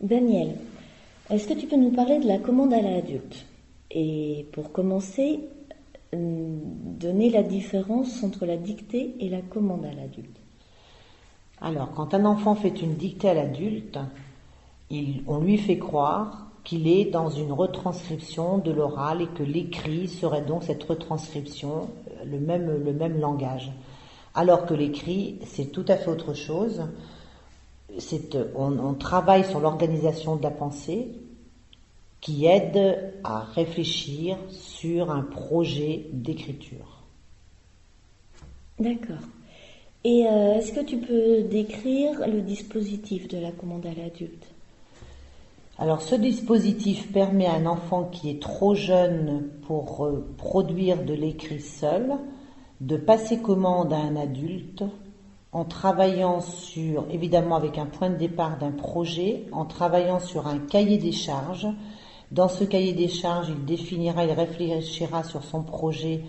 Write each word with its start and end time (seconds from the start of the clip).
Daniel, 0.00 0.56
est-ce 1.28 1.46
que 1.46 1.52
tu 1.52 1.66
peux 1.66 1.76
nous 1.76 1.90
parler 1.90 2.18
de 2.20 2.26
la 2.26 2.38
commande 2.38 2.72
à 2.72 2.80
l'adulte? 2.80 3.44
Et 3.90 4.46
pour 4.52 4.72
commencer, 4.72 5.40
euh, 6.14 6.58
donner 6.98 7.28
la 7.28 7.42
différence 7.42 8.22
entre 8.22 8.46
la 8.46 8.56
dictée 8.56 9.14
et 9.20 9.28
la 9.28 9.42
commande 9.42 9.84
à 9.84 9.92
l'adulte. 9.92 10.40
Alors, 11.60 11.92
quand 11.92 12.14
un 12.14 12.24
enfant 12.24 12.54
fait 12.54 12.80
une 12.80 12.94
dictée 12.94 13.28
à 13.28 13.34
l'adulte, 13.34 13.98
on 15.26 15.38
lui 15.38 15.58
fait 15.58 15.78
croire 15.78 16.46
qu'il 16.64 16.88
est 16.88 17.04
dans 17.04 17.28
une 17.28 17.52
retranscription 17.52 18.56
de 18.56 18.70
l'oral 18.70 19.20
et 19.20 19.26
que 19.26 19.42
l'écrit 19.42 20.08
serait 20.08 20.42
donc 20.42 20.62
cette 20.62 20.82
retranscription, 20.82 21.90
euh, 22.08 22.24
le 22.24 22.40
même, 22.40 22.82
le 22.82 22.92
même 22.94 23.20
langage. 23.20 23.70
Alors 24.34 24.64
que 24.64 24.72
l'écrit, 24.72 25.38
c'est 25.44 25.72
tout 25.72 25.84
à 25.88 25.96
fait 25.96 26.10
autre 26.10 26.32
chose. 26.32 26.84
Euh, 28.34 28.44
on, 28.54 28.78
on 28.78 28.94
travaille 28.94 29.44
sur 29.44 29.60
l'organisation 29.60 30.36
de 30.36 30.42
la 30.42 30.50
pensée 30.50 31.08
qui 32.20 32.46
aide 32.46 33.14
à 33.24 33.40
réfléchir 33.40 34.36
sur 34.50 35.10
un 35.10 35.22
projet 35.22 36.06
d'écriture. 36.12 37.02
D'accord. 38.78 39.16
Et 40.04 40.26
euh, 40.26 40.54
est-ce 40.54 40.72
que 40.72 40.80
tu 40.80 40.98
peux 40.98 41.42
décrire 41.42 42.26
le 42.26 42.40
dispositif 42.40 43.28
de 43.28 43.38
la 43.38 43.52
commande 43.52 43.86
à 43.86 43.92
l'adulte? 43.94 44.46
Alors 45.78 46.02
ce 46.02 46.14
dispositif 46.14 47.10
permet 47.12 47.46
à 47.46 47.54
un 47.54 47.66
enfant 47.66 48.04
qui 48.04 48.30
est 48.30 48.40
trop 48.40 48.74
jeune 48.74 49.48
pour 49.66 50.04
euh, 50.04 50.26
produire 50.36 51.02
de 51.04 51.14
l'écrit 51.14 51.60
seul 51.60 52.12
de 52.80 52.96
passer 52.96 53.38
commande 53.38 53.92
à 53.92 53.98
un 53.98 54.16
adulte 54.16 54.84
en 55.52 55.64
travaillant 55.64 56.40
sur, 56.40 57.06
évidemment 57.10 57.56
avec 57.56 57.76
un 57.78 57.86
point 57.86 58.10
de 58.10 58.16
départ 58.16 58.58
d'un 58.58 58.70
projet, 58.70 59.46
en 59.52 59.64
travaillant 59.64 60.20
sur 60.20 60.46
un 60.46 60.58
cahier 60.58 60.98
des 60.98 61.12
charges. 61.12 61.68
Dans 62.30 62.48
ce 62.48 62.62
cahier 62.62 62.92
des 62.92 63.08
charges, 63.08 63.48
il 63.48 63.64
définira, 63.64 64.24
il 64.24 64.32
réfléchira 64.32 65.24
sur 65.24 65.42
son 65.42 65.62
projet 65.62 66.22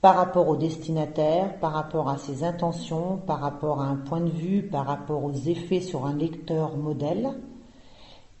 par 0.00 0.16
rapport 0.16 0.48
au 0.48 0.56
destinataire, 0.56 1.58
par 1.58 1.72
rapport 1.72 2.08
à 2.08 2.18
ses 2.18 2.44
intentions, 2.44 3.18
par 3.26 3.40
rapport 3.40 3.80
à 3.80 3.86
un 3.86 3.96
point 3.96 4.20
de 4.20 4.30
vue, 4.30 4.62
par 4.62 4.86
rapport 4.86 5.24
aux 5.24 5.32
effets 5.32 5.80
sur 5.80 6.06
un 6.06 6.16
lecteur 6.16 6.76
modèle. 6.76 7.34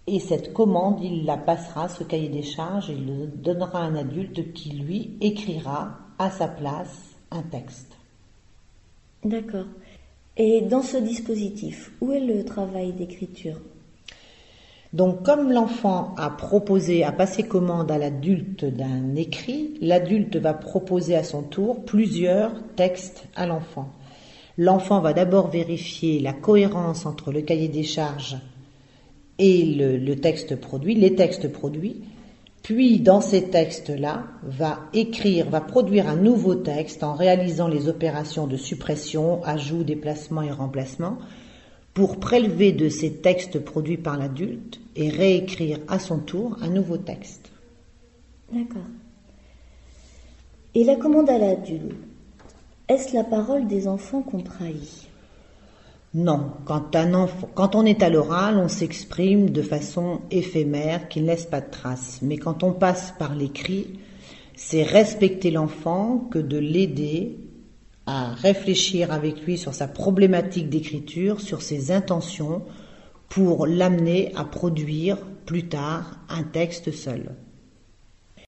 Et 0.08 0.18
cette 0.18 0.52
commande, 0.52 1.00
il 1.02 1.24
la 1.24 1.36
passera, 1.36 1.88
ce 1.88 2.02
cahier 2.02 2.28
des 2.28 2.42
charges, 2.42 2.88
il 2.88 3.06
le 3.06 3.26
donnera 3.26 3.80
à 3.80 3.82
un 3.82 3.94
adulte 3.94 4.52
qui, 4.52 4.70
lui, 4.70 5.16
écrira 5.20 5.98
à 6.18 6.30
sa 6.30 6.48
place 6.48 7.16
un 7.30 7.42
texte. 7.42 7.96
D'accord. 9.24 9.66
Et 10.44 10.60
dans 10.60 10.82
ce 10.82 10.96
dispositif, 10.96 11.92
où 12.00 12.10
est 12.10 12.18
le 12.18 12.44
travail 12.44 12.92
d'écriture? 12.92 13.60
Donc, 14.92 15.22
comme 15.22 15.52
l'enfant 15.52 16.16
a 16.18 16.30
proposé, 16.30 17.04
a 17.04 17.12
passé 17.12 17.44
commande 17.44 17.92
à 17.92 17.96
l'adulte 17.96 18.64
d'un 18.64 19.14
écrit, 19.14 19.74
l'adulte 19.80 20.34
va 20.34 20.52
proposer 20.52 21.14
à 21.14 21.22
son 21.22 21.42
tour 21.44 21.84
plusieurs 21.84 22.50
textes 22.74 23.22
à 23.36 23.46
l'enfant. 23.46 23.88
L'enfant 24.58 24.98
va 25.00 25.12
d'abord 25.12 25.48
vérifier 25.48 26.18
la 26.18 26.32
cohérence 26.32 27.06
entre 27.06 27.30
le 27.30 27.42
cahier 27.42 27.68
des 27.68 27.84
charges 27.84 28.36
et 29.38 29.64
le, 29.64 30.16
texte 30.16 30.56
produit, 30.56 30.96
les 30.96 31.14
textes 31.14 31.52
produits, 31.52 32.02
puis 32.62 33.00
dans 33.00 33.20
ces 33.20 33.50
textes-là, 33.50 34.24
va 34.44 34.78
écrire, 34.92 35.50
va 35.50 35.60
produire 35.60 36.08
un 36.08 36.16
nouveau 36.16 36.54
texte 36.54 37.02
en 37.02 37.14
réalisant 37.14 37.66
les 37.66 37.88
opérations 37.88 38.46
de 38.46 38.56
suppression, 38.56 39.42
ajout, 39.44 39.82
déplacement 39.82 40.42
et 40.42 40.52
remplacement, 40.52 41.18
pour 41.92 42.18
prélever 42.20 42.72
de 42.72 42.88
ces 42.88 43.14
textes 43.14 43.58
produits 43.58 43.96
par 43.96 44.16
l'adulte 44.16 44.80
et 44.96 45.10
réécrire 45.10 45.78
à 45.88 45.98
son 45.98 46.18
tour 46.18 46.56
un 46.62 46.68
nouveau 46.68 46.96
texte. 46.96 47.50
D'accord. 48.52 48.82
Et 50.74 50.84
la 50.84 50.96
commande 50.96 51.28
à 51.28 51.38
l'adulte, 51.38 51.96
est-ce 52.88 53.14
la 53.14 53.24
parole 53.24 53.66
des 53.66 53.88
enfants 53.88 54.22
qu'on 54.22 54.42
trahit? 54.42 55.08
Non, 56.14 56.50
quand, 56.66 57.74
on 57.74 57.86
est 57.86 58.02
à 58.02 58.10
l'oral, 58.10 58.58
on 58.58 58.68
s'exprime 58.68 59.48
de 59.48 59.62
façon 59.62 60.20
éphémère 60.30 61.08
qui 61.08 61.22
ne 61.22 61.26
laisse 61.26 61.46
pas 61.46 61.62
de 61.62 61.70
traces. 61.70 62.18
Mais 62.20 62.36
quand 62.36 62.62
on 62.62 62.72
passe 62.72 63.14
par 63.18 63.34
l'écrit, 63.34 63.98
c'est 64.54 64.82
respecter 64.82 65.50
l'enfant 65.50 66.18
que 66.30 66.38
de 66.38 66.58
l'aider 66.58 67.38
à 68.04 68.34
réfléchir 68.34 69.10
avec 69.10 69.40
lui 69.46 69.56
sur 69.56 69.72
sa 69.72 69.88
problématique 69.88 70.68
d'écriture, 70.68 71.40
sur 71.40 71.62
ses 71.62 71.92
intentions, 71.92 72.62
pour 73.30 73.66
l'amener 73.66 74.32
à 74.36 74.44
produire 74.44 75.16
plus 75.46 75.68
tard 75.68 76.18
un 76.28 76.42
texte 76.42 76.92
seul. 76.92 77.34